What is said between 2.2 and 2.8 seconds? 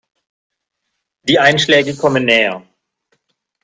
näher.